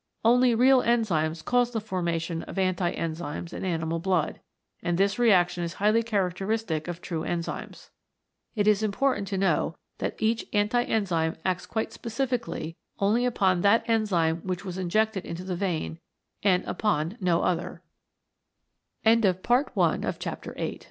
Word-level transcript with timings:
Only 0.25 0.55
real 0.55 0.81
enzymes 0.81 1.45
cause 1.45 1.69
the 1.69 1.79
formation 1.79 2.41
of 2.41 2.57
anti 2.57 2.91
enzymes 2.95 3.53
in 3.53 3.63
animal 3.63 3.99
blood, 3.99 4.39
and 4.81 4.97
this 4.97 5.19
reaction 5.19 5.63
is 5.63 5.73
highly 5.73 6.01
characteristic 6.01 6.87
of 6.87 7.01
true 7.01 7.21
enzymes. 7.21 7.91
It 8.55 8.67
is 8.67 8.81
important 8.81 9.27
to 9.27 9.37
know 9.37 9.75
that 9.99 10.15
each 10.19 10.47
anti 10.53 10.83
enzyme 10.85 11.37
acts 11.45 11.67
quite 11.67 11.93
specifically 11.93 12.75
only 12.97 13.25
upon 13.27 13.61
that 13.61 13.87
enzyme 13.87 14.37
which 14.37 14.65
was 14.65 14.79
injected 14.79 15.23
into 15.23 15.43
the 15.43 15.55
vein, 15.55 15.99
and 16.41 16.65
upon 16.65 17.19